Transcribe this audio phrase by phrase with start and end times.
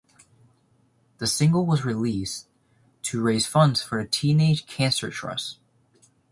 [1.19, 2.47] The single was released
[3.03, 5.59] to raise funds for the Teenage Cancer Trust.